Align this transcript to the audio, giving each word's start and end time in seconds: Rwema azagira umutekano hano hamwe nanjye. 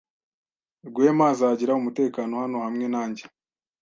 Rwema 0.87 1.23
azagira 1.33 1.77
umutekano 1.81 2.33
hano 2.41 2.57
hamwe 2.65 2.85
nanjye. 2.93 3.23